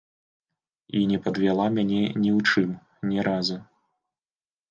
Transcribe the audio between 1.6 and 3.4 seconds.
мяне ні ў чым, ні